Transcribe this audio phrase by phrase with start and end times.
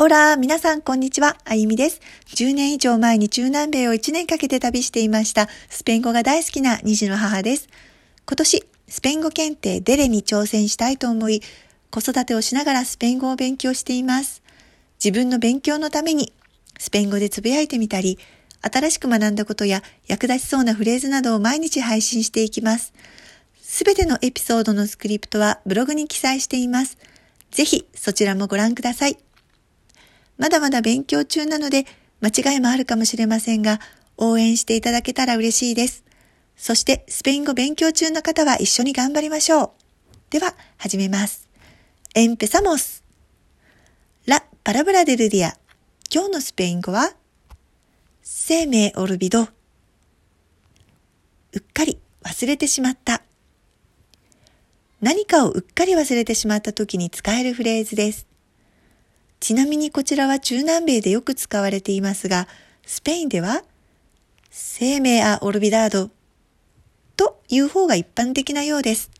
[0.00, 2.00] オラ皆さんこんにちは、あゆみです。
[2.26, 7.68] 10年以上前に中南米を1年かけて旅していましたスペイン語が大好きな2児の母です。
[8.24, 11.42] 今年、スペイン語検定デレに挑戦したいと思い、
[11.90, 14.40] 子育てをしながらスペイン語を勉強しています。
[15.04, 16.32] 自分の勉強のために、
[16.78, 18.20] スペイン語でつぶやいてみたり、
[18.62, 22.92] 新しく学んだことや役立ちそうなフレーズなどを毎日配信していきます。
[23.60, 26.98] すべてのエピソードのスクリプトはブログに記載しています。
[27.50, 29.18] ぜひそちらもご覧ください。
[30.38, 31.84] まだまだ勉強中なので
[32.20, 33.80] 間違いもあるかもしれませんが、
[34.16, 36.04] 応援していただけたら嬉しいです。
[36.56, 39.70] そしてスペイン語勉強中の方は一緒に頑張りましょう。
[40.30, 41.48] では、始めます。
[42.14, 43.04] エンペサモス。
[44.26, 45.56] ラ・パラブラデルディア。
[46.12, 47.14] 今日のスペイン語は、
[48.22, 49.42] 生命オルビド。
[49.42, 49.48] う
[51.58, 53.22] っかり忘れてしまった。
[55.00, 58.27] 何かをうっかり忘れてしまった時に使えるフレーズです。
[59.40, 62.48] ちなみにこちらは中南米でよく使われていますが、
[62.84, 63.62] スペインでは、
[64.50, 66.10] 生命アオルビダード
[67.16, 69.10] という方が一般的なようです。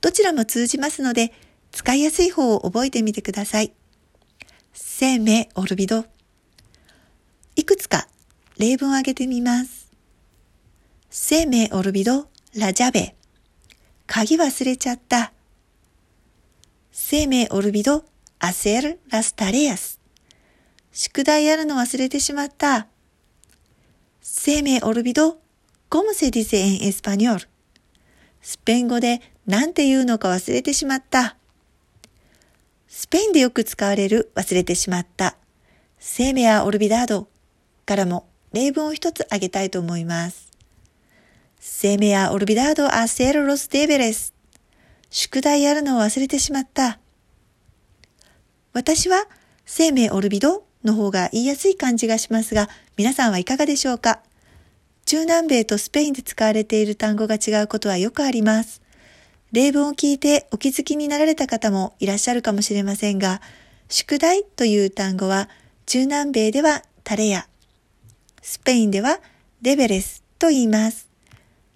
[0.00, 1.32] どちらも通じますので、
[1.72, 3.72] 使いやすい方を覚えてみてください。
[4.72, 6.04] 生命オルビド。
[7.56, 8.06] いくつか
[8.58, 9.90] 例文を挙げてみます。
[11.10, 13.16] 生命オルビドラジャベ。
[14.06, 15.32] 鍵忘れちゃった。
[16.92, 18.04] 生命オルビド
[18.44, 19.98] hacer las ア
[20.92, 22.88] 宿題やるの忘れてしまった。
[24.20, 25.38] せめ olvidó
[25.88, 27.48] cómo se dice en español。
[28.42, 31.36] スペイン語で何て言うのか忘れてしまった？
[32.86, 35.36] スペインでよく使われる忘れてしまった。
[35.98, 37.26] せめは olvidado
[37.86, 40.50] からも例文を一つ挙げたいと思います。
[41.58, 43.56] せめ a olvidado hacer los
[44.12, 44.34] ス。
[45.08, 46.98] 宿題やるのを忘れてしまった。
[48.74, 49.26] 私は
[49.64, 54.20] 生命オルビドの方が言いやすい感じがしますが、皆さんはいかがでしょうか？
[55.06, 58.82] 中南米とスペインで使われている単語が違うことはよくあります。
[59.52, 63.40] 例文を聞いてお気づきになられた方もいらっしゃるかもしれませんが、
[63.88, 65.48] 宿題という単語は
[65.86, 67.46] 中南米では tarea、
[68.42, 69.20] スペインでは
[69.62, 71.08] deberes と言います。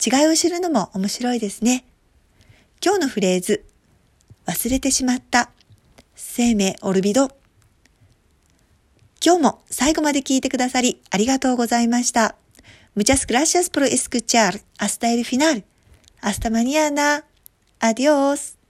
[0.00, 1.84] 違いを知るのも面白いですね。
[2.80, 3.64] 今日のフレーズ、
[4.46, 5.50] 忘れてしまった。
[6.16, 7.28] Se me olvidó。
[9.24, 12.36] 今日も最後まで聞いてくださりありがとうございました。
[12.94, 15.64] Muchas gracias por escuchar, hasta el final,
[16.20, 17.24] hasta mañana,
[17.80, 18.63] アディオース。